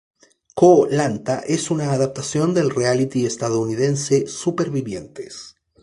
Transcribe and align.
Koh-Lanta 0.55 1.43
es 1.47 1.69
una 1.69 1.91
adaptación 1.93 2.55
del 2.55 2.71
reality 2.71 3.27
estadounidense; 3.27 4.25
Supervivientes. 4.25 5.55